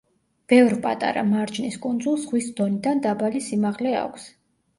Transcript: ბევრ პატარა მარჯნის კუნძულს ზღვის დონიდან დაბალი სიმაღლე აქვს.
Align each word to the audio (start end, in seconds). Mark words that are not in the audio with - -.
ბევრ 0.51 0.71
პატარა 0.85 1.23
მარჯნის 1.33 1.77
კუნძულს 1.83 2.25
ზღვის 2.25 2.49
დონიდან 2.61 3.03
დაბალი 3.05 3.45
სიმაღლე 3.51 3.95
აქვს. 4.01 4.27